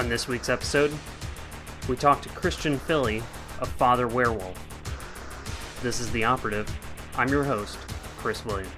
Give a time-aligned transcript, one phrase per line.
[0.00, 0.90] On this week's episode,
[1.86, 3.18] we talk to Christian Phily
[3.60, 4.56] of Father Werewolf.
[5.82, 6.66] This is The Operative.
[7.18, 7.76] I'm your host,
[8.16, 8.72] Chris Williams.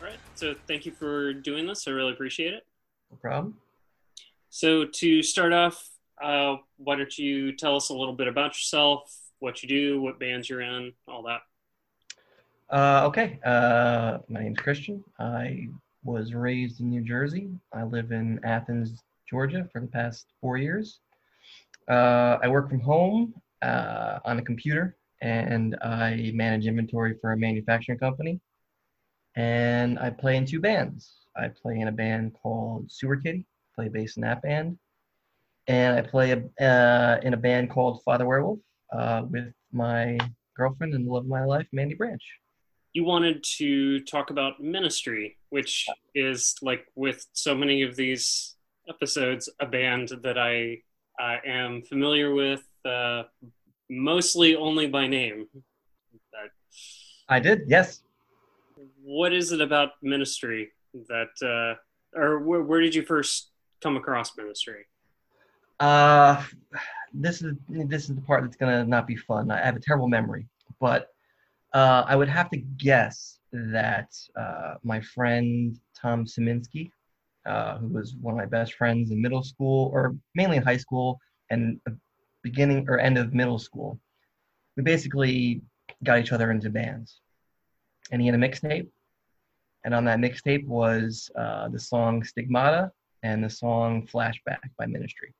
[0.00, 1.88] All right, so thank you for doing this.
[1.88, 2.64] I really appreciate it.
[3.10, 3.56] No problem.
[4.48, 5.88] So, to start off,
[6.22, 10.18] uh, why don't you tell us a little bit about yourself, what you do, what
[10.18, 11.40] bands you're in, all that?
[12.70, 13.38] Uh, okay.
[13.44, 15.02] Uh, my name's Christian.
[15.18, 15.68] I
[16.04, 17.50] was raised in New Jersey.
[17.72, 21.00] I live in Athens, Georgia for the past four years.
[21.88, 27.36] Uh, I work from home uh, on a computer and I manage inventory for a
[27.36, 28.40] manufacturing company.
[29.36, 31.14] And I play in two bands.
[31.36, 34.78] I play in a band called Sewer Kitty, play bass in that band.
[35.68, 38.58] And I play a, uh, in a band called Father Werewolf
[38.90, 40.18] uh, with my
[40.56, 42.22] girlfriend and the love of my life, Mandy Branch.
[42.94, 48.56] You wanted to talk about ministry, which is like with so many of these
[48.88, 50.78] episodes, a band that I
[51.22, 53.24] uh, am familiar with, uh,
[53.90, 55.48] mostly only by name.
[56.32, 56.50] But
[57.28, 58.00] I did, yes.
[59.02, 60.70] what is it about ministry
[61.08, 63.50] that, uh, or where, where did you first
[63.82, 64.86] come across ministry?
[65.80, 66.42] Uh,
[67.12, 69.50] this is this is the part that's gonna not be fun.
[69.50, 70.46] I have a terrible memory,
[70.80, 71.08] but
[71.72, 76.90] uh, I would have to guess that uh, my friend Tom Saminsky,
[77.46, 80.76] uh, who was one of my best friends in middle school, or mainly in high
[80.76, 81.18] school
[81.50, 81.80] and
[82.42, 83.98] beginning or end of middle school,
[84.76, 85.62] we basically
[86.04, 87.20] got each other into bands,
[88.10, 88.88] and he had a mixtape,
[89.84, 92.90] and on that mixtape was uh, the song Stigmata
[93.22, 95.32] and the song Flashback by Ministry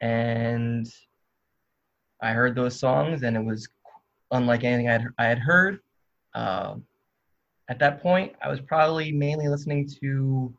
[0.00, 0.86] and
[2.20, 3.68] I heard those songs, and it was
[4.30, 5.80] unlike anything I'd, I had heard.
[6.34, 6.76] Uh,
[7.68, 10.52] at that point, I was probably mainly listening to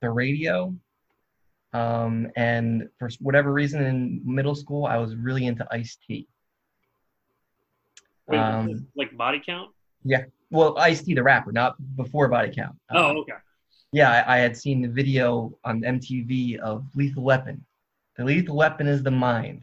[0.00, 0.74] the radio.
[1.72, 6.28] Um, and for whatever reason, in middle school, I was really into Ice T.
[8.26, 9.70] Wait, Um, like body count?
[10.04, 10.24] Yeah.
[10.50, 12.76] Well, Ice T, the rapper, not before Body Count.
[12.88, 13.32] Uh, Oh, okay.
[13.92, 17.64] yeah, I, I had seen the video on MTV of Lethal Weapon.
[18.16, 19.62] The Lethal Weapon is the mind,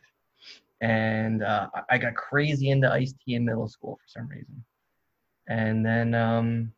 [0.82, 4.64] and uh, I- got crazy into Ice T in middle school for some reason.
[5.48, 6.74] And then, um,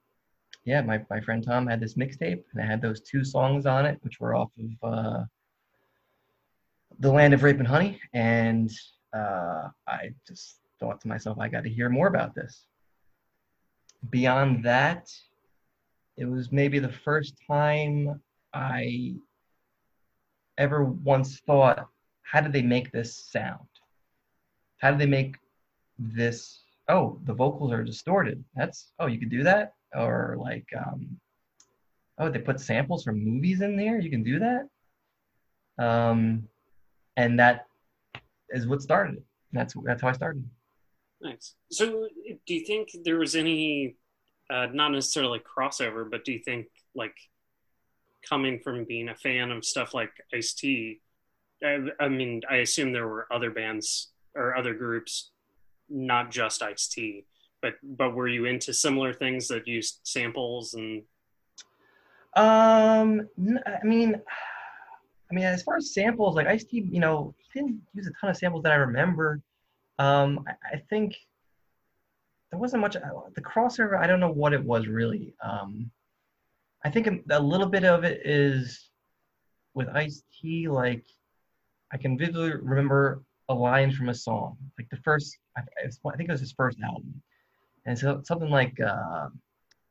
[0.66, 3.86] yeah, my my friend Tom had this mixtape, and I had those two songs on
[3.86, 5.24] it, which were off of uh,
[7.00, 8.72] the Land of Rape and Honey, and
[9.14, 12.66] uh, I just thought to myself, I got to hear more about this.
[14.10, 15.12] Beyond that,
[16.18, 18.22] it was maybe the first time
[18.54, 19.16] I
[20.58, 21.88] ever once thought,
[22.24, 23.68] how did they make this sound?
[24.80, 25.36] How did they make
[25.98, 26.62] this?
[26.90, 28.44] Oh, the vocals are distorted.
[28.56, 31.20] That's oh, you could do that, or like, um,
[32.18, 34.00] oh, they put samples from movies in there.
[34.00, 34.68] You can do that,
[35.84, 36.48] um,
[37.16, 37.68] and that
[38.50, 39.24] is what started it.
[39.54, 40.44] That's that's how I started.
[41.22, 41.56] Nice.
[41.72, 42.10] So,
[42.46, 43.96] do you think there was any,
[44.50, 47.16] uh, not necessarily crossover, but do you think like
[48.28, 51.02] coming from being a fan of stuff like Ice T?
[51.64, 55.32] I, I mean, I assume there were other bands or other groups,
[55.90, 57.26] not just Ice T,
[57.62, 61.04] but but were you into similar things that used samples and
[62.36, 64.20] Um, I mean,
[65.30, 68.12] I mean, as far as samples, like Ice T, you know, he didn't use a
[68.20, 69.42] ton of samples that I remember.
[70.00, 71.16] Um, I, I think
[72.50, 72.94] there wasn't much.
[72.94, 75.36] The crossover, I don't know what it was really.
[75.44, 75.92] Um,
[76.84, 78.90] I think a, little bit of it is
[79.74, 80.68] with Ice T.
[80.68, 81.06] Like,
[81.92, 85.38] I can vividly remember a line from a song, like the first.
[85.58, 87.22] I, I think it was his first album,
[87.86, 89.30] and so something like uh,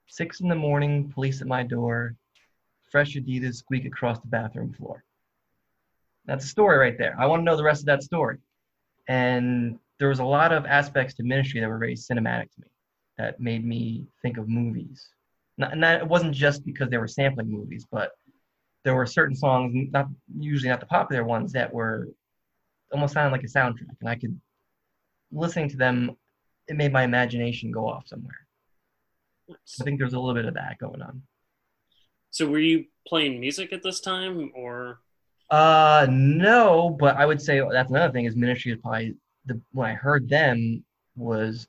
[0.06, 2.16] six in the morning, police at my door
[2.92, 5.02] fresh Adidas squeak across the bathroom floor.
[6.26, 7.16] That's a story right there.
[7.18, 8.36] I want to know the rest of that story.
[9.08, 12.68] And there was a lot of aspects to ministry that were very cinematic to me
[13.18, 15.08] that made me think of movies.
[15.58, 18.12] Not, and it wasn't just because they were sampling movies, but
[18.84, 20.08] there were certain songs, not
[20.38, 22.08] usually not the popular ones, that were
[22.92, 23.96] almost sounded like a soundtrack.
[24.00, 24.38] And I could,
[25.30, 26.16] listening to them,
[26.68, 28.46] it made my imagination go off somewhere.
[29.50, 31.22] I think there's a little bit of that going on.
[32.30, 35.00] so were you playing music at this time or
[35.50, 39.14] Uh, no, but I would say that's another thing is ministry is probably
[39.44, 40.84] the when I heard them
[41.16, 41.66] was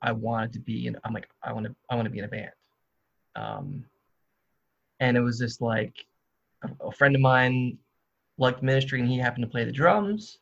[0.00, 2.24] I wanted to be in I'm like I want to I want to be in
[2.24, 2.50] a band.
[3.36, 3.84] Um,
[5.00, 5.94] and it was just like
[6.64, 7.78] a, a friend of mine
[8.38, 10.38] liked ministry and he happened to play the drums.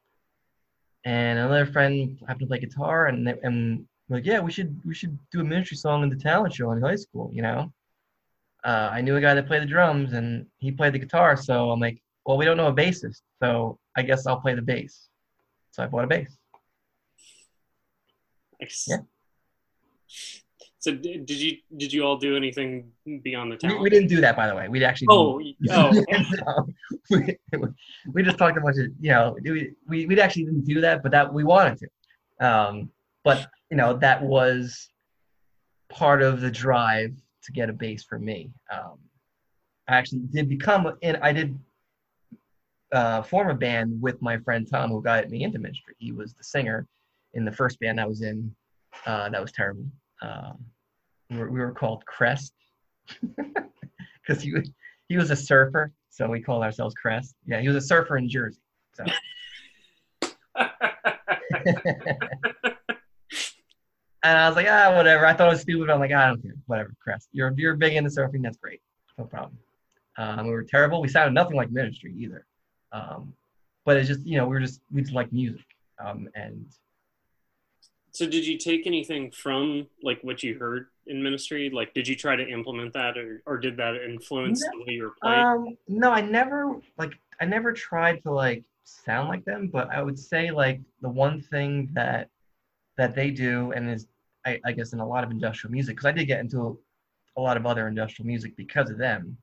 [1.05, 4.94] and another friend happened to play guitar, and they, and like, yeah, we should we
[4.94, 7.73] should do a ministry song in the talent show in high school, you know.
[8.64, 11.70] Uh, I knew a guy that played the drums, and he played the guitar, so
[11.70, 15.08] I'm like, well, we don't know a bassist, so I guess I'll play the bass.
[15.70, 16.37] So I bought a bass.
[18.61, 18.87] Nice.
[18.88, 18.99] Yeah.
[20.80, 22.92] So did you did you all do anything
[23.22, 23.80] beyond the We, talent?
[23.80, 24.69] we didn't do that, by the way.
[24.69, 25.08] We actually.
[25.10, 25.40] Oh,
[25.70, 26.66] oh, No,
[27.10, 27.36] we,
[28.12, 31.02] we just talked a bunch of, you know, we, we, we actually didn't do that,
[31.02, 32.46] but that we wanted to.
[32.46, 32.90] Um,
[33.25, 34.88] but, you know, that was
[35.88, 38.50] part of the drive to get a bass for me.
[38.72, 38.98] Um,
[39.88, 41.58] I actually did become, and I did
[42.92, 45.94] uh, form a band with my friend Tom, who got me into ministry.
[45.98, 46.86] He was the singer
[47.34, 48.54] in the first band I was in.
[49.06, 49.84] Uh, that was terrible.
[50.23, 50.65] Um,
[51.31, 52.53] we, were, we were called Crest
[53.37, 54.70] because he, was-
[55.09, 57.35] he was a surfer, so we called ourselves Crest.
[57.47, 58.61] Yeah, he was a surfer in Jersey.
[58.94, 59.05] So.
[64.25, 65.25] And I was like, ah, whatever.
[65.26, 65.87] I thought it was stupid.
[65.87, 66.55] But I'm like, I don't care.
[66.67, 67.29] Whatever, Crest.
[67.32, 68.43] You're you're big into surfing.
[68.43, 68.81] That's great.
[69.17, 69.56] No problem.
[70.17, 71.00] Um, we were terrible.
[71.00, 72.44] We sounded nothing like Ministry either.
[72.91, 73.32] Um,
[73.85, 75.65] but it's just you know we were just we just like music.
[76.05, 76.67] Um, and
[78.12, 81.70] so did you take anything from like what you heard in ministry?
[81.72, 84.70] Like, did you try to implement that, or or did that influence No.
[84.72, 85.44] the way you were playing?
[85.44, 89.69] um, no, I never like I never tried to like sound like them.
[89.72, 92.28] But I would say like the one thing that
[92.96, 94.06] that they do and is
[94.44, 96.78] I, I guess in a lot of industrial music because I did get into
[97.37, 99.37] a lot of other industrial music because of them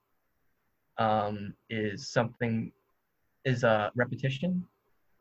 [0.97, 2.71] um, is something
[3.45, 4.65] is uh, repetition.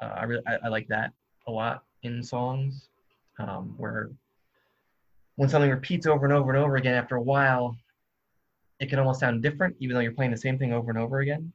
[0.00, 1.12] Uh, I really I, I like that
[1.46, 2.88] a lot in songs
[3.38, 4.10] um, where
[5.36, 7.76] when something repeats over and over and over again after a while
[8.81, 11.20] it can almost sound different even though you're playing the same thing over and over
[11.20, 11.52] again.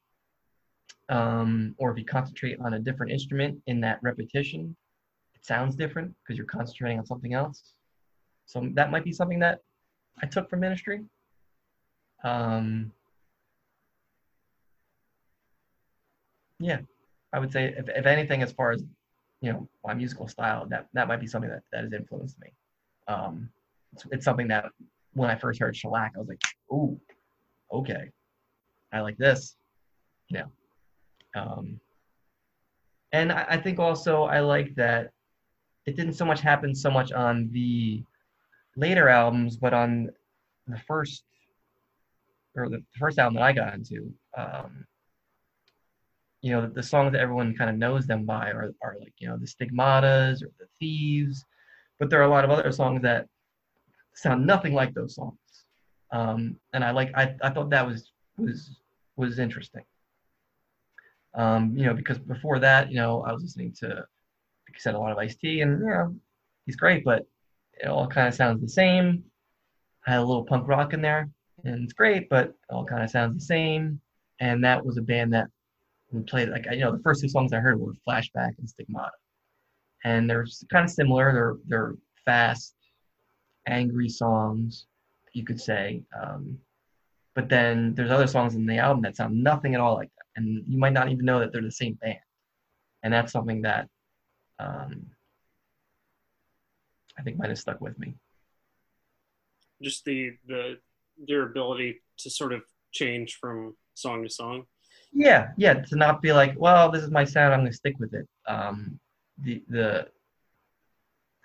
[1.09, 4.75] Um, or if you concentrate on a different instrument in that repetition
[5.33, 7.73] it sounds different because you're concentrating on something else.
[8.45, 9.61] So that might be something that
[10.21, 11.03] i took from ministry.
[12.23, 12.91] Um,
[16.59, 16.79] yeah
[17.33, 18.83] i would say if, if anything as far as
[19.41, 22.51] you know my musical style that that might be something that, that has influenced me.
[23.07, 23.49] Um,
[23.93, 24.65] it's, it's something that
[25.13, 26.41] when i first heard shellac i was like
[26.71, 26.99] ooh
[27.71, 28.09] okay.
[28.91, 29.55] I like this.
[30.29, 30.51] You know
[31.35, 31.79] um,
[33.11, 35.11] and I, I think also i like that
[35.85, 38.03] it didn't so much happen so much on the
[38.75, 40.09] later albums but on
[40.67, 41.23] the first
[42.55, 44.85] or the first album that i got into um,
[46.41, 49.27] you know the songs that everyone kind of knows them by are, are like you
[49.27, 51.45] know the stigmatas or the thieves
[51.99, 53.27] but there are a lot of other songs that
[54.15, 55.37] sound nothing like those songs.
[56.11, 58.77] Um, and i like I, I thought that was was
[59.15, 59.83] was interesting.
[61.35, 64.95] Um, you know because before that you know i was listening to like you said
[64.95, 66.15] a lot of ice t and you know
[66.65, 67.27] he's great but
[67.79, 69.23] it all kind of sounds the same.
[70.07, 71.29] I had a little punk rock in there
[71.63, 74.01] and it's great but it all kind of sounds the same.
[74.39, 75.49] And that was a band that
[76.11, 79.11] we played like you know the first two songs I heard were Flashback and Stigmata,
[80.03, 81.31] and they're kind of similar.
[81.33, 81.95] They're they're
[82.25, 82.75] fast,
[83.67, 84.87] angry songs,
[85.33, 86.03] you could say.
[86.21, 86.57] Um,
[87.35, 90.41] but then there's other songs in the album that sound nothing at all like that,
[90.41, 92.17] and you might not even know that they're the same band.
[93.03, 93.87] And that's something that
[94.59, 95.05] um,
[97.17, 98.15] I think might have stuck with me.
[99.81, 100.79] Just the the
[101.27, 104.65] their ability to sort of change from song to song.
[105.11, 108.13] Yeah, yeah, to not be like, well, this is my sound, I'm gonna stick with
[108.13, 108.27] it.
[108.47, 108.99] Um,
[109.41, 110.07] the the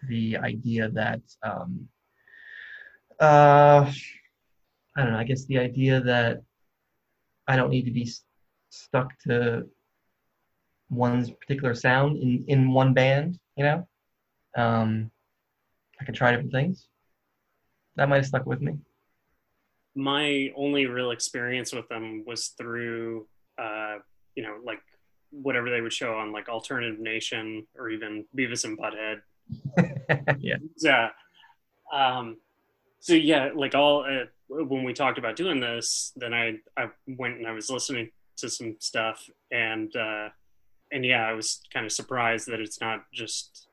[0.08, 1.88] the idea that um,
[3.20, 3.90] uh,
[4.96, 5.18] I don't know.
[5.18, 6.42] I guess the idea that
[7.48, 8.24] I don't need to be s-
[8.70, 9.68] stuck to
[10.90, 13.38] one's particular sound in in one band.
[13.56, 13.88] You know,
[14.56, 15.10] um,
[16.00, 16.88] I can try different things.
[17.96, 18.74] That might have stuck with me.
[19.94, 23.28] My only real experience with them was through,
[24.34, 24.80] you know, like
[25.30, 29.20] whatever they would show on like Alternative Nation or even Beavis and Butthead.
[30.40, 30.56] yeah.
[30.78, 31.08] Yeah.
[31.92, 32.38] Um,
[33.00, 37.38] so yeah, like all uh, when we talked about doing this, then I I went
[37.38, 40.28] and I was listening to some stuff and uh,
[40.90, 43.68] and yeah, I was kind of surprised that it's not just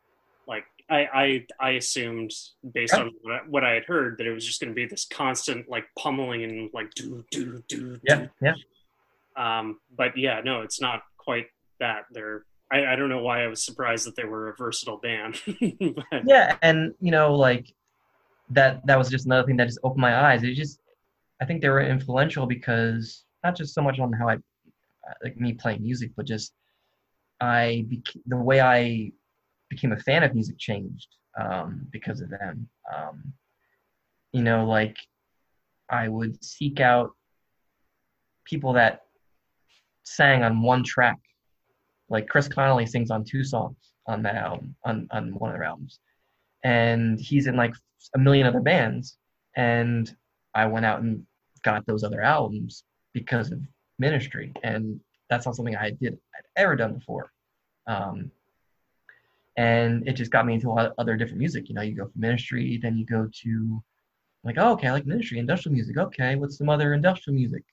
[0.47, 2.33] like I I, I assumed
[2.73, 4.85] based on what I, what I had heard that it was just going to be
[4.85, 8.27] this constant like pummeling and like do do do Yeah.
[8.41, 8.53] Yeah.
[9.37, 11.47] Um, but yeah, no, it's not quite
[11.79, 12.03] that.
[12.11, 15.41] They're I, I don't know why I was surprised that they were a versatile band.
[15.45, 17.73] but, yeah and you know like
[18.49, 20.79] that that was just another thing that just opened my eyes it just
[21.41, 24.37] i think they were influential because not just so much on how i
[25.23, 26.53] like me playing music but just
[27.39, 29.09] i bec- the way i
[29.71, 31.07] became a fan of music changed
[31.39, 32.69] um, because of them.
[32.93, 33.33] Um,
[34.33, 34.97] you know, like
[35.89, 37.11] I would seek out
[38.45, 39.03] people that
[40.15, 41.17] sang on one track.
[42.09, 43.77] Like Chris Connelly sings on two songs
[44.07, 45.99] on that album, on, on one of their albums.
[46.63, 47.73] And he's in like
[48.15, 49.17] a million other bands.
[49.55, 50.13] And
[50.53, 51.25] I went out and
[51.63, 53.61] got those other albums because of
[53.99, 54.53] ministry.
[54.63, 54.99] And
[55.29, 57.31] that's not something I did I'd ever done before.
[57.87, 58.31] Um,
[59.57, 61.69] and it just got me into a lot of other different music.
[61.69, 63.83] You know, you go from ministry, then you go to
[64.43, 65.97] like, oh, okay, I like ministry, industrial music.
[65.97, 67.63] Okay, what's some other industrial music?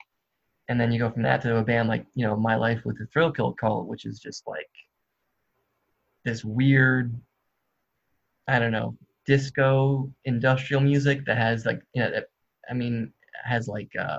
[0.68, 2.98] And then you go from that to a band like, you know, My Life with
[2.98, 4.68] the Thrill Kill Cult, which is just like
[6.24, 7.18] this weird,
[8.46, 12.20] I don't know, disco industrial music that has like, you know,
[12.70, 13.12] I mean,
[13.44, 14.18] has like, uh,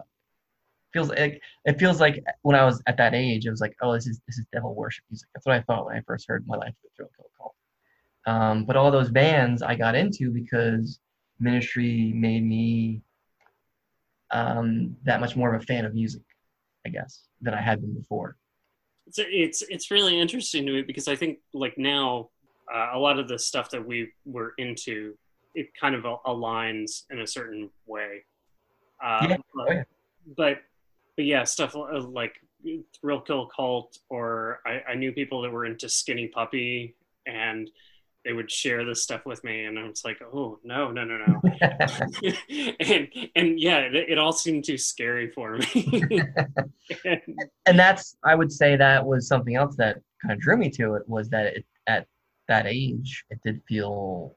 [0.92, 3.94] feels like it feels like when I was at that age, it was like, oh,
[3.94, 5.30] this is this is devil worship music.
[5.34, 7.56] That's what I thought when I first heard My Life with the Thrill Kill Cult.
[8.26, 11.00] Um, but all those bands I got into because
[11.40, 13.02] ministry made me
[14.32, 16.22] um, that much more of a fan of music,
[16.86, 18.38] I guess, than I had been before.
[19.08, 22.30] It's it's it's really interesting to me because I think like now
[22.74, 25.16] uh, a lot of the stuff that we were into
[25.56, 28.24] it kind of aligns in a certain way.
[29.04, 29.38] Um, yeah.
[29.56, 29.84] But, oh, yeah.
[30.38, 30.58] but,
[31.16, 32.36] but yeah, stuff like
[33.00, 36.96] Thrill Kill Cult, or I, I knew people that were into Skinny Puppy
[37.26, 37.70] and
[38.30, 41.18] they would share this stuff with me and i was like oh no no no
[41.18, 41.42] no.
[42.80, 46.04] And and yeah it, it, all seemed too scary for me.
[47.06, 47.24] And,
[47.66, 50.94] and, that's i would say that was something else that kind of drew me to
[50.94, 52.06] it was that it, at
[52.48, 54.36] that age it did feel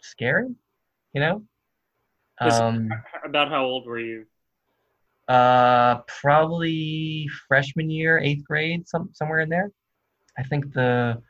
[0.00, 0.48] scary
[1.12, 1.42] you know?
[2.40, 2.90] Um,
[3.24, 4.26] about how old were you?
[5.28, 9.70] uh probably freshman year eighth grade some somewhere in there.
[10.38, 11.22] I think the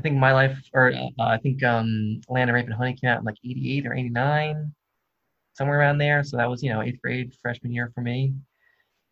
[0.00, 3.10] I think my life, or uh, I think um, Land of Rape and Honey came
[3.10, 4.72] out in like '88 or '89,
[5.52, 6.24] somewhere around there.
[6.24, 8.32] So that was you know eighth grade freshman year for me,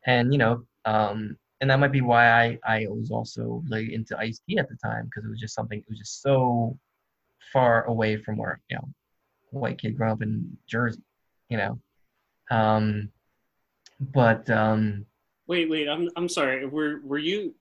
[0.06, 4.16] and you know, um, and that might be why I I was also really into
[4.16, 5.78] Ice T at the time because it was just something.
[5.78, 6.78] It was just so
[7.52, 8.88] far away from where you know,
[9.50, 11.02] white kid growing up in Jersey,
[11.50, 11.78] you know.
[12.50, 13.10] Um,
[14.00, 15.04] but um,
[15.48, 16.64] wait, wait, I'm I'm sorry.
[16.64, 17.54] Were were you?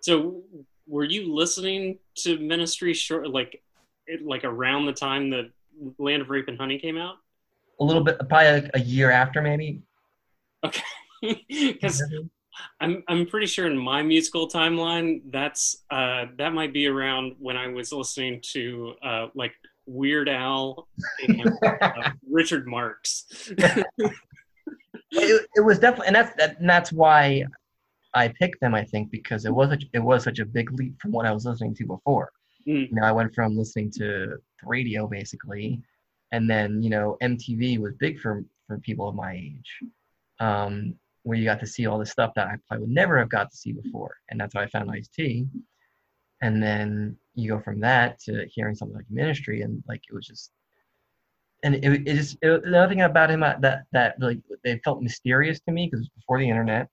[0.00, 0.42] So
[0.86, 3.62] were you listening to Ministry short like
[4.06, 5.50] it, like around the time that
[5.98, 7.16] Land of Rape and Honey came out?
[7.80, 9.82] A little bit, probably a, a year after, maybe.
[10.64, 10.82] Okay,
[11.48, 12.02] because
[12.80, 17.56] I'm I'm pretty sure in my musical timeline that's uh, that might be around when
[17.56, 19.52] I was listening to uh, like
[19.86, 20.88] Weird Al
[21.26, 23.24] and uh, Richard Marx.
[23.58, 23.86] it,
[25.10, 27.44] it was definitely, and that's that, and that's why
[28.14, 31.00] I picked them, I think, because it was such, it was such a big leap
[31.00, 32.30] from what I was listening to before.
[32.66, 32.88] Mm.
[32.88, 35.82] You know, I went from listening to radio basically,
[36.32, 39.80] and then you know MTV was big for for people of my age,
[40.40, 43.28] um, where you got to see all the stuff that I probably would never have
[43.28, 45.46] got to see before, and that's how I found Ice T.
[46.40, 50.26] And then you go from that to hearing something like Ministry, and like it was
[50.26, 50.52] just,
[51.62, 55.02] and it, it just it, another thing about him uh, that that really they felt
[55.02, 56.88] mysterious to me because before the internet,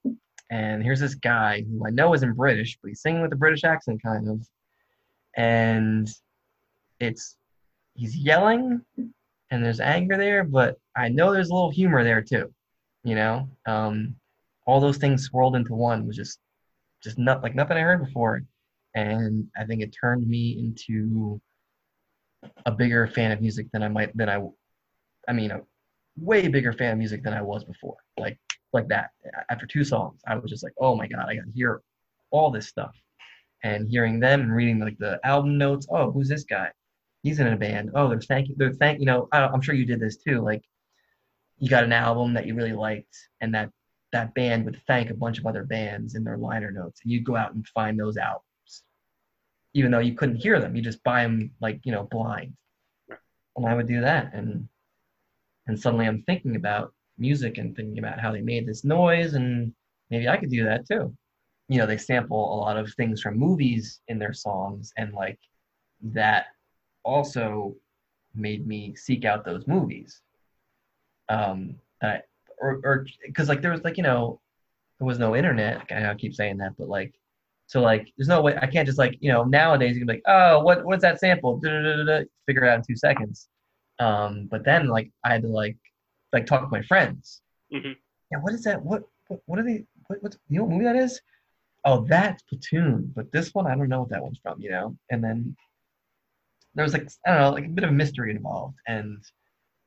[0.52, 3.64] and here's this guy who I know isn't British, but he's singing with a British
[3.64, 4.46] accent, kind of.
[5.38, 6.10] And
[7.00, 7.38] it's
[7.96, 12.54] he's yelling, and there's anger there, but I know there's a little humor there too.
[13.06, 14.16] You know, um,
[14.68, 16.40] all those things swirled into one was just
[17.02, 18.44] just not like nothing I heard before,
[18.94, 21.42] and I think it turned me into
[22.66, 24.46] a bigger fan of music than I might than I,
[25.30, 25.52] I mean,
[26.18, 27.98] way bigger fan of music than I was before.
[28.18, 28.40] Like
[28.74, 29.12] like that.
[29.50, 31.82] After two songs, I was just like, oh my god, I got to hear
[32.32, 32.96] all this stuff.
[33.64, 35.88] And hearing them and reading like the album notes.
[35.92, 36.72] Oh, who's this guy?
[37.22, 37.92] He's in a band.
[37.94, 38.56] Oh, they're thanking.
[38.58, 39.00] They're thank.
[39.00, 40.42] You know, I, I'm sure you did this too.
[40.42, 40.64] Like,
[41.60, 43.70] you got an album that you really liked, and that
[44.14, 47.24] that band would thank a bunch of other bands in their liner notes, and you'd
[47.24, 48.84] go out and find those albums,
[49.76, 50.76] even though you couldn't hear them.
[50.76, 52.54] You just buy them like you know blind.
[53.56, 54.68] And I would do that, and
[55.68, 59.74] and suddenly I'm thinking about music and thinking about how they made this noise and
[60.10, 61.16] maybe I could do that too.
[61.70, 65.40] You know, they sample a lot of things from movies in their songs and like
[66.02, 66.48] that
[67.04, 67.76] also
[68.36, 70.22] made me seek out those movies.
[71.30, 72.28] Um that
[72.60, 74.42] or or because like there was like, you know,
[75.00, 75.84] there was no internet.
[75.92, 77.14] I keep saying that, but like
[77.68, 80.14] so like there's no way I can't just like, you know, nowadays you can be
[80.14, 81.58] like, oh, what what's that sample?
[81.58, 82.26] Da-da-da-da-da.
[82.46, 83.48] Figure it out in two seconds.
[84.02, 85.78] Um, but then like I had to like
[86.34, 87.42] like talk with my friends.
[87.74, 87.94] Mm-hmm.
[88.32, 88.82] Yeah, what is that?
[88.84, 89.86] What what, what are they?
[90.08, 91.22] What, what's you know what movie that is?
[91.86, 93.12] Oh, that's Platoon.
[93.16, 94.60] But this one, I don't know what that one's from.
[94.60, 95.56] You know, and then
[96.74, 99.24] there was like I don't know, like a bit of mystery involved, and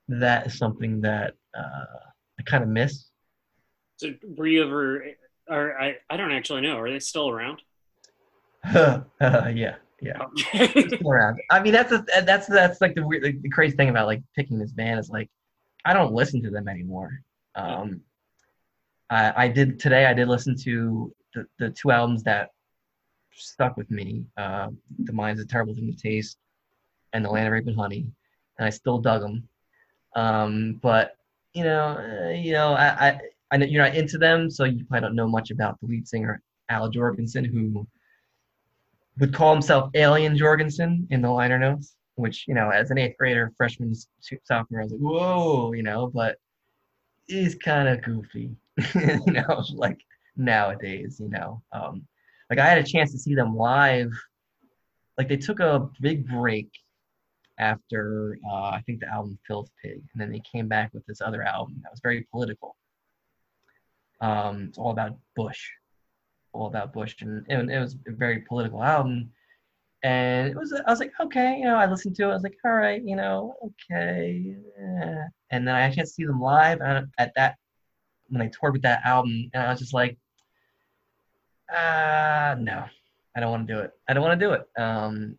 [0.09, 2.01] that is something that uh,
[2.39, 3.09] I kind of miss.
[3.97, 5.05] So were you ever?
[5.49, 6.79] Or I I don't actually know.
[6.79, 7.63] Are they still around?
[8.75, 10.19] yeah, yeah,
[10.55, 10.99] Okay.
[11.05, 11.41] around.
[11.51, 14.23] I mean, that's a, that's that's like the weird, like, the crazy thing about like
[14.37, 15.31] picking this band is like
[15.85, 17.21] I don't listen to them anymore.
[17.55, 18.01] Um,
[19.11, 20.07] I, I did today.
[20.07, 22.51] I did listen to the, the two albums that
[23.33, 24.25] stuck with me.
[24.37, 24.69] Uh,
[25.05, 26.39] the Mind's a Terrible Thing to Taste,
[27.13, 28.11] and The Land of Rape and Honey,
[28.59, 29.49] and I still dug them.
[30.17, 31.17] Um, but
[31.53, 33.21] you know, uh, you know, I, I,
[33.51, 36.09] I know you're not into them, so you probably don't know much about the lead
[36.09, 37.87] singer Al Jourgensen, who
[39.19, 41.97] would call himself Alien Jourgensen in the liner notes.
[42.17, 43.93] Which you know, as an eighth grader, freshman,
[44.45, 46.37] sophomore, I was like, whoa, you know, but
[47.27, 48.55] he's kind of goofy,
[48.95, 50.01] you know, like
[50.37, 51.63] nowadays, you know.
[51.73, 52.07] Um,
[52.51, 54.13] like I had a chance to see them live.
[55.19, 56.69] Like they took a big break
[57.59, 61.21] after uh, I think the album Filth Pig, and then they came back with this
[61.21, 62.77] other album that was very political.
[64.21, 65.69] Um, it's all about Bush,
[66.55, 69.31] all about Bush, and, and it was a very political album.
[70.03, 72.31] And it was, I was like, okay, you know, I listened to it.
[72.31, 74.55] I was like, all right, you know, okay.
[74.79, 75.23] eh.
[75.51, 77.57] And then I had to see them live and at that
[78.29, 80.17] when they toured with that album, and I was just like,
[81.71, 82.85] uh, no,
[83.37, 83.93] I don't want to do it.
[84.09, 84.67] I don't want to do it.
[84.81, 85.39] Um,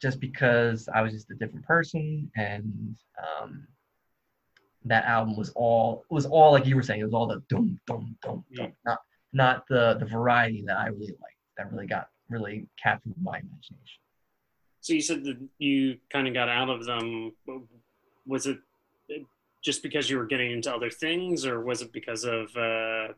[0.00, 3.66] just because I was just a different person, and um,
[4.84, 7.00] that album was all was all like you were saying.
[7.00, 8.98] It was all the dum dum dum dum, not
[9.32, 11.40] not the the variety that I really liked.
[11.56, 14.00] That really got really captured my imagination.
[14.80, 17.32] So you said that you kind of got out of them.
[18.26, 18.58] Was it
[19.62, 22.54] just because you were getting into other things, or was it because of?
[22.56, 23.08] Uh,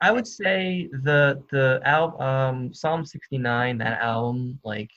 [0.00, 4.90] I would say the the album um, Psalm 69, that album, like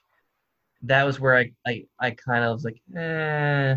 [0.83, 3.75] that was where I I, I kind of was like, eh,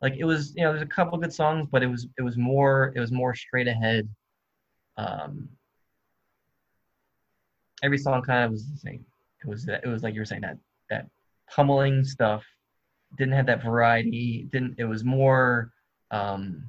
[0.00, 2.36] like it was you know there's a couple good songs, but it was it was
[2.36, 4.08] more it was more straight ahead.
[4.96, 5.48] Um,
[7.82, 9.04] every song kind of was the same.
[9.44, 10.58] It was that it was like you were saying that
[10.90, 11.06] that
[11.54, 12.44] pummeling stuff
[13.16, 14.48] didn't have that variety.
[14.52, 15.72] Didn't it was more
[16.10, 16.64] um,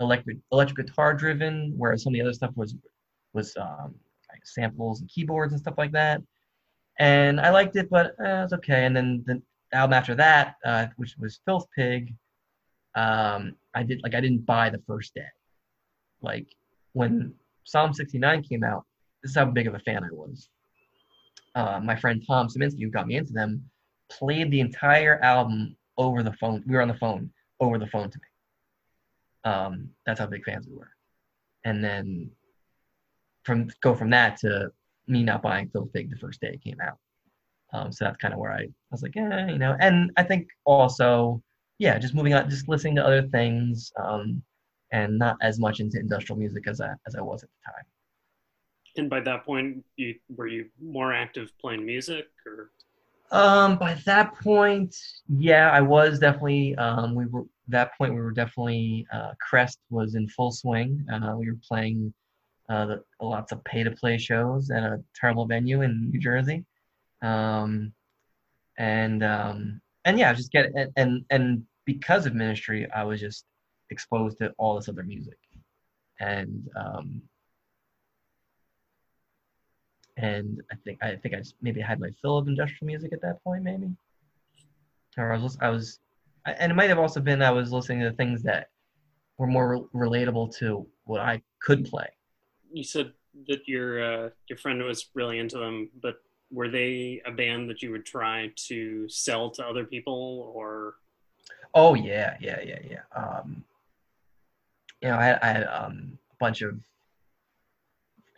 [0.00, 2.74] electric electric guitar driven, whereas some of the other stuff was
[3.32, 3.94] was um,
[4.30, 6.22] like samples and keyboards and stuff like that.
[6.98, 8.86] And I liked it, but uh, it was okay.
[8.86, 12.14] And then the album after that, uh, which was Filth Pig,
[12.94, 15.28] um, I did like I didn't buy the first day.
[16.22, 16.46] Like
[16.92, 18.84] when Psalm 69 came out,
[19.26, 20.48] this is how big of a fan I was.
[21.56, 23.64] Uh, my friend Tom Saminsky, who got me into them,
[24.08, 26.62] played the entire album over the phone.
[26.64, 29.52] We were on the phone over the phone to me.
[29.52, 30.92] Um, that's how big fans we were.
[31.64, 32.30] And then
[33.42, 34.70] from go from that to
[35.08, 36.98] me not buying Filth Pig the first day it came out.
[37.72, 39.76] Um, so that's kind of where I, I was like, yeah, you know.
[39.80, 41.42] And I think also,
[41.78, 44.40] yeah, just moving on, just listening to other things, um,
[44.92, 47.84] and not as much into industrial music as I as I was at the time.
[48.98, 52.70] And by that point, you were you more active playing music, or
[53.30, 54.96] Um, by that point,
[55.28, 56.74] yeah, I was definitely.
[56.76, 58.14] Um, we were that point.
[58.14, 59.06] We were definitely.
[59.12, 61.04] Uh, Crest was in full swing.
[61.12, 62.12] Uh, we were playing
[62.68, 66.64] uh, the, lots of pay-to-play shows at a terrible venue in New Jersey,
[67.22, 67.92] um,
[68.78, 73.44] and um, and yeah, just get and, and and because of ministry, I was just
[73.90, 75.38] exposed to all this other music,
[76.20, 77.22] and um,
[80.16, 83.20] and I think I think I just maybe had my fill of industrial music at
[83.22, 83.90] that point, maybe.
[85.18, 86.00] Or I was I was,
[86.46, 88.70] and it might have also been I was listening to things that
[89.38, 92.08] were more re- relatable to what I could play.
[92.72, 93.12] you said
[93.48, 96.16] that your uh, your friend was really into them, but
[96.50, 100.94] were they a band that you would try to sell to other people, or
[101.74, 103.00] Oh yeah, yeah, yeah, yeah.
[103.14, 103.64] Um,
[105.02, 106.78] you know, I had, I had um, a bunch of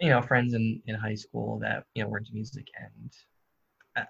[0.01, 3.13] you know friends in in high school that you know were into music, and
[3.97, 4.03] I,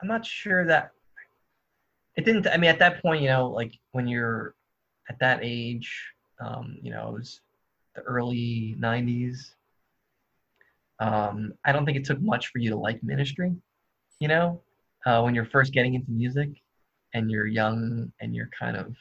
[0.00, 0.92] I'm not sure that
[2.16, 2.46] it didn't.
[2.46, 4.54] I mean, at that point, you know, like when you're
[5.08, 7.40] at that age, um, you know, it was
[7.94, 9.54] the early '90s.
[10.98, 13.54] Um, I don't think it took much for you to like ministry,
[14.18, 14.62] you know,
[15.04, 16.48] uh, when you're first getting into music
[17.12, 18.94] and you're young and you're kind of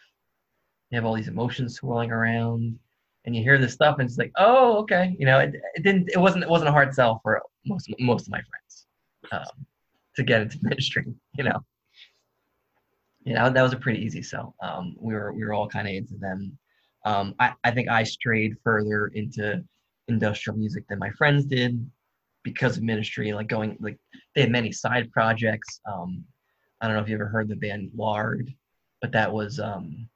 [0.89, 2.77] you have all these emotions swirling around
[3.25, 5.15] and you hear this stuff and it's like oh okay.
[5.19, 8.27] You know it, it didn't it wasn't it wasn't a hard sell for most most
[8.27, 8.85] of my friends
[9.31, 9.65] um,
[10.15, 11.05] to get into ministry
[11.37, 11.63] you know?
[13.23, 14.55] You know that was a pretty easy sell.
[14.61, 16.57] Um, we were we were all kind of into them.
[17.05, 19.63] Um, I, I think i strayed further into
[20.07, 21.89] industrial music than my friends did
[22.43, 23.97] because of ministry like going like
[24.35, 25.81] they had many side projects.
[25.91, 26.23] Um,
[26.79, 28.53] I don't know if you ever heard the band Lard,
[29.01, 30.07] but that was um,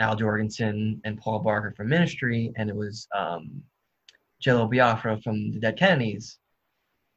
[0.00, 3.62] Al Jourgensen and Paul Barker from Ministry, and it was um,
[4.40, 6.38] Jello Biafra from the Dead Kennedys.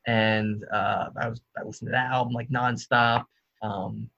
[0.05, 3.25] And uh, I was I listened to that album like nonstop.
[3.61, 4.09] Um,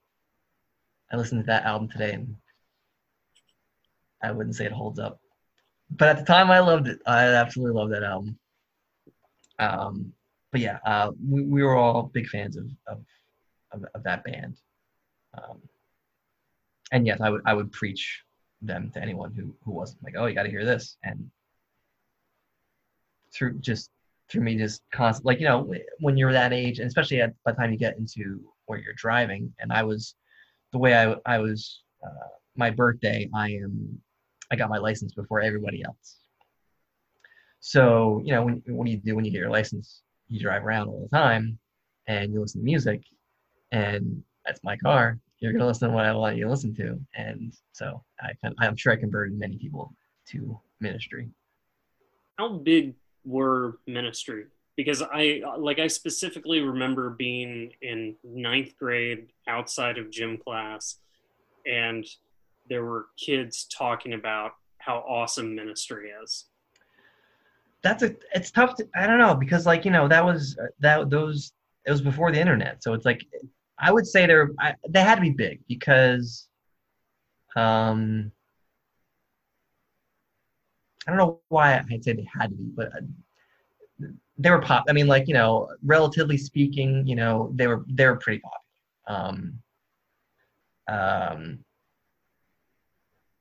[1.11, 2.35] I listened to that album today, and
[4.21, 5.19] I wouldn't say it holds up,
[5.89, 6.99] but at the time I loved it.
[7.07, 8.37] I absolutely loved that album.
[9.57, 10.13] Um,
[10.51, 12.99] but yeah, uh, we, we were all big fans of of,
[13.71, 14.57] of, of that band.
[15.33, 15.59] Um,
[16.91, 18.21] and yes, I would I would preach
[18.61, 21.29] them to anyone who who wasn't like, oh, you got to hear this, and
[23.33, 23.91] through just
[24.29, 27.51] through me just constant like you know when you're that age, and especially at by
[27.51, 30.15] the time you get into where you're driving, and I was
[30.71, 34.01] the way I I was uh, my birthday, I am
[34.51, 36.17] I got my license before everybody else.
[37.59, 40.01] So you know when what do you do when you get your license?
[40.27, 41.57] You drive around all the time,
[42.07, 43.01] and you listen to music,
[43.71, 46.75] and that's my car you're going to listen to what I want you to listen
[46.75, 46.99] to.
[47.15, 49.93] And so I can, I'm sure I converted many people
[50.29, 51.29] to ministry.
[52.37, 54.45] How big were ministry?
[54.75, 60.99] Because I, like, I specifically remember being in ninth grade outside of gym class,
[61.65, 62.05] and
[62.69, 66.45] there were kids talking about how awesome ministry is.
[67.81, 71.09] That's a, it's tough to, I don't know, because, like, you know, that was, that,
[71.09, 71.51] those,
[71.85, 72.81] it was before the internet.
[72.81, 73.25] So it's like,
[73.79, 76.47] I would say they're I, they had to be big because
[77.55, 78.31] um
[81.07, 84.85] I don't know why I'd say they had to be, but uh, they were pop.
[84.87, 89.29] I mean, like you know, relatively speaking, you know, they were they were pretty popular.
[89.29, 89.59] Um,
[90.87, 91.59] um,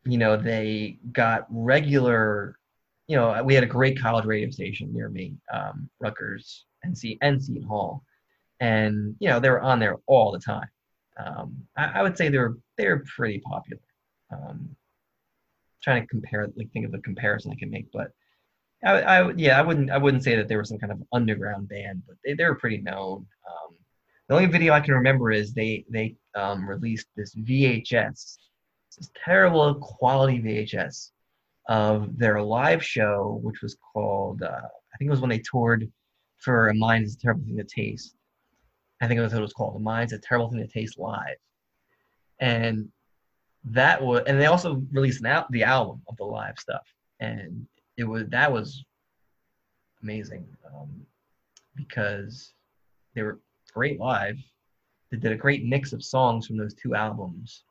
[0.05, 2.59] you know, they got regular.
[3.07, 7.63] You know, we had a great college radio station near me, um, Rutgers, NC, Seton
[7.63, 8.03] Hall,
[8.61, 10.69] and you know they were on there all the time.
[11.17, 13.83] Um, I, I, would say they're they're pretty popular.
[14.31, 14.77] Um,
[15.83, 18.13] trying to compare, like think of a comparison I can make, but
[18.85, 21.69] I, I yeah I wouldn't I wouldn't say that they were some kind of underground
[21.69, 23.27] band, but they they were pretty known.
[23.49, 23.77] Um,
[24.29, 28.37] the only video I can remember is they they um, released this VHS,
[28.97, 31.11] this terrible quality VHS
[31.69, 35.91] of their live show, which was called uh, I think it was when they toured
[36.39, 38.15] for a mind is a terrible thing to taste
[39.01, 39.75] I think that's what it was called.
[39.77, 41.37] The Mind's a terrible thing to taste live.
[42.41, 42.89] And
[43.65, 46.87] that was, and they also released an al- the album of the live stuff,
[47.21, 48.85] and it was that was
[50.03, 50.89] amazing um,
[51.75, 52.53] because
[53.15, 53.41] they were
[53.73, 54.39] great live.
[55.11, 57.65] They did a great mix of songs from those two albums.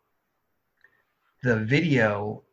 [1.44, 2.44] The video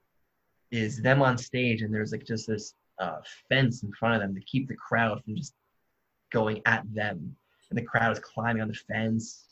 [0.71, 4.35] is them on stage, and there's like just this uh, fence in front of them
[4.35, 5.55] to keep the crowd from just
[6.31, 7.37] going at them
[7.75, 9.47] and the crowd is climbing on the fence.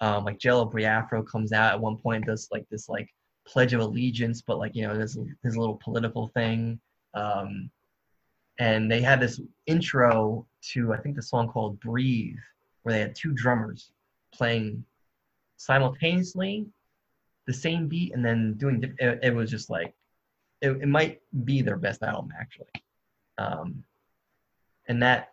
[0.00, 3.08] Um, like Jello Biafra comes out at one point does like this like
[3.46, 6.78] pledge of allegiance, but like you know this his little political thing.
[7.14, 7.70] Um,
[8.58, 12.36] and they had this intro to I think the song called "Breathe,"
[12.82, 13.92] where they had two drummers
[14.34, 14.84] playing
[15.56, 16.66] simultaneously
[17.46, 18.82] the same beat and then doing.
[18.98, 19.94] It, it was just like
[20.60, 22.66] it, it might be their best album actually.
[23.38, 23.82] Um,
[24.88, 25.32] and that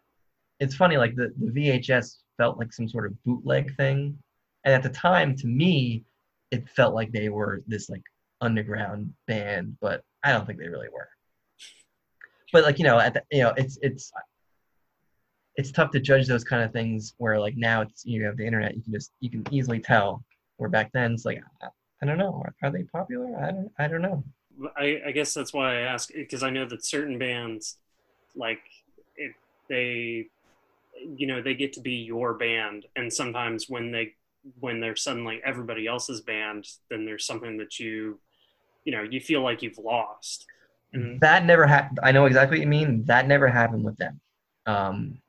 [0.59, 4.17] it's funny like the, the vhs felt like some sort of bootleg thing.
[4.65, 6.03] And at the time to me
[6.51, 8.01] it felt like they were this like
[8.41, 11.09] underground band but i don't think they really were.
[12.51, 14.11] But like you know at the, you know it's it's
[15.55, 18.45] it's tough to judge those kind of things where like now it's you have the
[18.45, 20.23] internet you can just you can easily tell
[20.57, 21.41] where back then it's like
[22.01, 22.41] i, don't know.
[22.43, 23.37] Are, are, they popular?
[23.37, 24.23] I don't i don't know.
[24.75, 27.77] I, I guess that's why i ask because i know that certain bands
[28.35, 28.61] like
[29.15, 29.33] it,
[29.67, 30.27] they
[31.15, 32.85] you know they get to be your band.
[32.95, 34.13] And sometimes when they
[34.59, 38.19] when they're suddenly everybody else's band then there's something that you
[38.85, 40.45] you know you feel like you've lost.
[40.93, 43.03] And that never happened i know exactly what you mean.
[43.05, 44.19] That never happened with them.
[44.65, 45.19] Um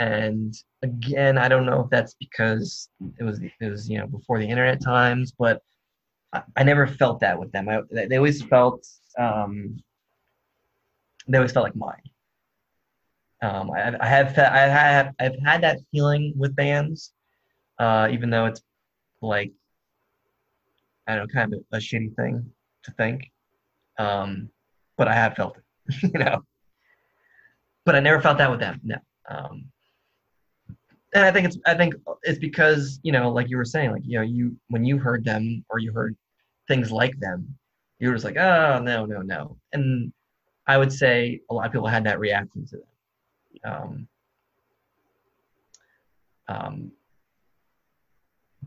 [0.00, 4.40] and again i don't know if that's because it was it was you know before
[4.40, 5.62] the internet times but
[6.32, 7.68] i, I never felt that with them.
[7.68, 8.84] I, they always felt
[9.18, 9.76] um
[11.28, 12.02] they always felt like mine
[13.44, 17.12] um, I, I, have I have I've had that feeling with bands,
[17.78, 18.62] uh, even though it's
[19.20, 19.52] like
[21.06, 22.50] I don't know, kind of a, a shitty thing
[22.84, 23.30] to think.
[23.98, 24.48] Um,
[24.96, 26.42] but I have felt it, you know.
[27.84, 28.80] But I never felt that with them.
[28.82, 28.96] No.
[29.28, 29.66] Um,
[31.14, 34.06] and I think it's I think it's because you know, like you were saying, like
[34.06, 36.16] you know, you when you heard them or you heard
[36.66, 37.54] things like them,
[37.98, 39.58] you were just like, oh no, no, no.
[39.74, 40.14] And
[40.66, 42.86] I would say a lot of people had that reaction to them
[43.64, 44.08] um,
[46.48, 46.92] um,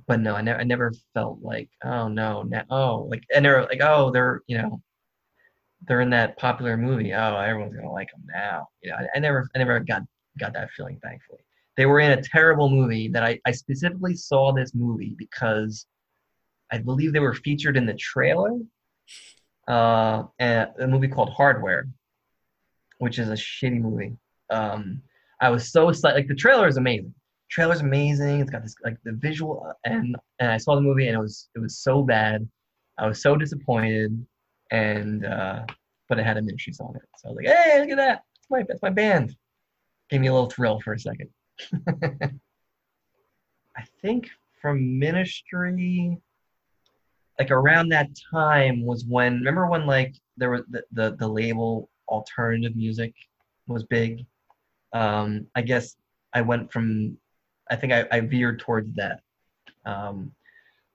[0.08, 3.64] but no, I never I never felt like oh no, na- oh like and they're
[3.64, 4.82] like oh they're you know
[5.88, 7.14] they're in that popular movie.
[7.14, 8.68] Oh, everyone's gonna like them now.
[8.82, 10.04] You know, I, I never I never got
[10.40, 11.00] got that feeling.
[11.04, 11.40] Thankfully,
[11.76, 15.86] they were in a terrible movie that I I specifically saw this movie because
[16.72, 18.58] I believe they were featured in the trailer.
[19.68, 21.88] Uh, a movie called Hardware,
[23.00, 24.16] which is a shitty movie.
[24.50, 25.02] Um,
[25.42, 26.16] I was so excited.
[26.16, 27.14] Like the trailer is amazing.
[27.50, 28.42] Trailer's amazing.
[28.42, 31.50] It's got this like the visual, and and I saw the movie and it was
[31.56, 32.48] it was so bad.
[32.98, 34.26] I was so disappointed,
[34.72, 35.64] and uh,
[36.10, 37.98] but it had a Ministry song in it, so I was like, hey, look at
[37.98, 38.24] that!
[38.36, 39.36] That's my that's my band.
[40.10, 41.30] Gave me a little thrill for a second.
[43.78, 44.30] I think
[44.62, 46.18] from Ministry,
[47.40, 51.90] like around that time was when remember when like there was the the, the label
[52.08, 53.14] alternative music
[53.68, 54.26] was big.
[54.94, 55.96] Um, I guess
[56.34, 57.18] I went from
[57.70, 59.22] I think I, I veered towards that.
[59.86, 60.32] Um,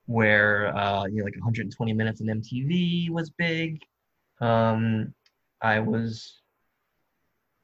[0.07, 3.81] where uh, you know like 120 minutes in MTV was big.
[4.41, 5.15] Um,
[5.61, 6.43] I was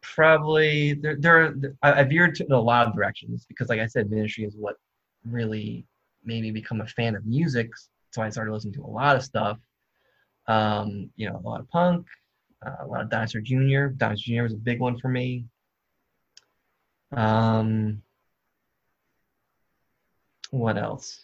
[0.03, 1.17] probably there.
[1.17, 4.45] There, I, I veered to, in a lot of directions because, like I said, Ministry
[4.45, 4.77] is what
[5.25, 5.85] really
[6.25, 7.71] made me become a fan of music.
[8.11, 9.59] So I started listening to a lot of stuff.
[10.47, 12.07] Um, you know, a lot of punk,
[12.65, 13.89] uh, a lot of Dinosaur Jr.
[13.89, 14.43] Dinosaur Jr.
[14.45, 15.45] was a big one for me.
[17.13, 18.03] Um,
[20.51, 21.21] what else?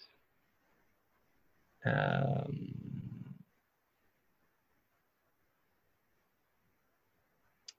[1.84, 2.74] Um,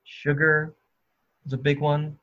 [0.03, 0.73] sugar
[1.43, 2.17] was a big one.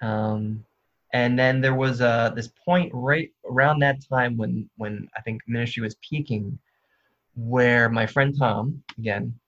[0.00, 0.64] Um,
[1.12, 5.42] and then there was uh, this point right around that time when when I think
[5.46, 6.58] ministry was peaking,
[7.36, 9.38] where my friend Tom, again,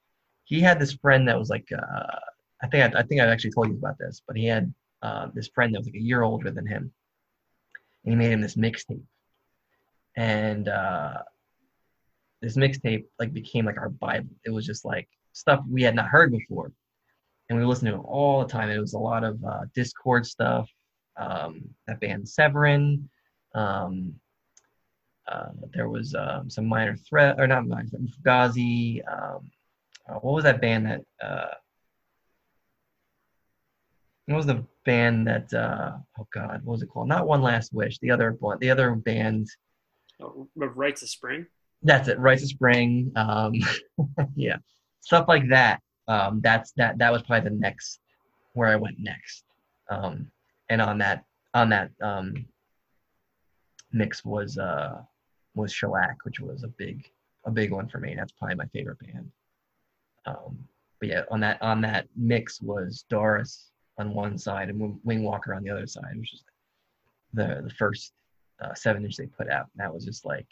[0.44, 2.18] he had this friend that was like uh,
[2.62, 4.72] I think I, I think I actually told you about this, but he had
[5.04, 6.90] uh, this friend that was like a year older than him,
[8.04, 9.02] and he made him this mixtape,
[10.16, 11.18] and uh,
[12.40, 14.34] this mixtape like became like our bible.
[14.46, 16.72] It was just like stuff we had not heard before,
[17.48, 18.70] and we listened to it all the time.
[18.70, 20.70] It was a lot of uh, Dischord stuff,
[21.18, 23.08] um, that band Severin.
[23.54, 24.14] Um,
[25.28, 27.88] uh, there was um, some minor threat, or not minor
[28.18, 29.00] Fugazi.
[29.06, 29.50] Um,
[30.08, 31.58] uh, what was that band that?
[34.26, 35.52] What was the band that?
[35.52, 37.08] Uh, oh God, what was it called?
[37.08, 37.98] Not One Last Wish.
[37.98, 39.48] The other one, the other band.
[40.20, 41.46] Oh, Rites of Spring.
[41.82, 43.12] That's it, Rites of Spring.
[43.16, 43.54] Um,
[44.36, 44.56] yeah,
[45.00, 45.80] stuff like that.
[46.08, 46.98] Um, that's that.
[46.98, 48.00] That was probably the next
[48.54, 49.44] where I went next.
[49.90, 50.30] Um,
[50.70, 52.46] and on that on that um,
[53.92, 55.02] mix was uh,
[55.54, 57.08] was Shellac, which was a big
[57.44, 58.14] a big one for me.
[58.14, 59.30] That's probably my favorite band.
[60.26, 60.58] Um,
[61.00, 65.54] but yeah, on that on that mix was Doris on one side and Wing Walker
[65.54, 66.44] on the other side, which is
[67.32, 68.12] the the first
[68.62, 69.66] uh, seven inch they put out.
[69.72, 70.46] And that was just like,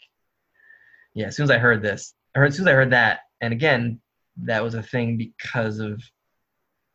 [1.13, 1.27] yeah.
[1.27, 3.53] As soon as I heard this, I heard as soon as I heard that, and
[3.53, 3.99] again,
[4.37, 6.01] that was a thing because of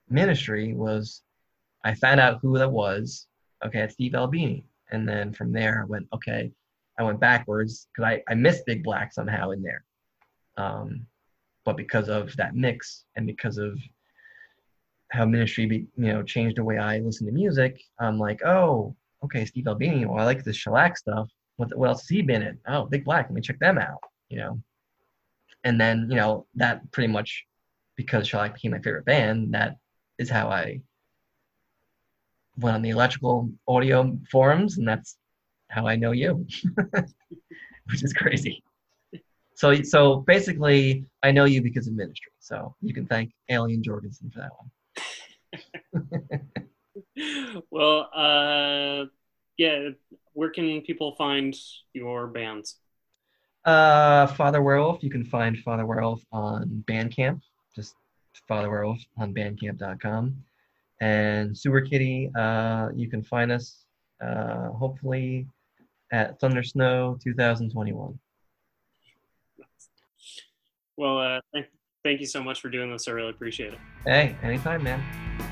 [0.09, 1.23] Ministry was
[1.85, 3.27] I found out who that was.
[3.65, 4.65] Okay, it's Steve Albini.
[4.91, 6.51] And then from there, I went, okay,
[6.99, 9.85] I went backwards because I, I missed Big Black somehow in there.
[10.57, 11.07] Um,
[11.65, 13.79] but because of that mix and because of
[15.11, 18.95] how ministry, be, you know, changed the way I listen to music, I'm like, oh,
[19.25, 20.07] okay, Steve Albini.
[20.07, 21.29] Well, I like this shellac stuff.
[21.57, 22.59] What, what else has he been in?
[22.69, 23.27] Oh, Big Black.
[23.27, 23.99] Let me check them out.
[24.29, 24.63] You know,
[25.65, 27.47] and then you know that pretty much
[27.97, 29.55] because shellac became my favorite band.
[29.55, 29.77] That
[30.19, 30.81] is how I
[32.59, 35.17] went on the electrical audio forums, and that's
[35.69, 36.47] how I know you,
[37.87, 38.63] which is crazy.
[39.55, 42.31] So, so basically, I know you because of ministry.
[42.39, 44.71] So you can thank Alien Jourgensen for that one.
[47.71, 49.07] well, uh,
[49.57, 49.91] yeah.
[50.33, 51.57] Where can people find
[51.93, 52.77] your bands?
[53.65, 55.03] Uh, Father Werewolf.
[55.03, 57.41] You can find Father Werewolf on Bandcamp.
[57.75, 57.95] Just
[58.47, 60.37] Father Werewolf on Bandcamp.com.
[61.01, 63.85] And Sewer Kitty, uh, you can find us
[64.21, 65.47] uh, hopefully
[66.13, 68.19] at Thunder Snow 2021.
[70.97, 71.67] Well, uh, thank,
[72.05, 73.07] thank you so much for doing this.
[73.07, 73.79] I really appreciate it.
[74.05, 75.48] Hey, anytime, man.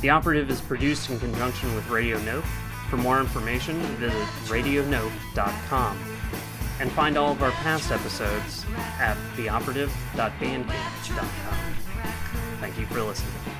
[0.00, 2.44] The Operative is produced in conjunction with Radio Note.
[2.88, 5.98] For more information, visit radionote.com
[6.80, 8.64] and find all of our past episodes
[8.98, 11.74] at theoperative.bandcamp.com.
[12.60, 13.57] Thank you for listening.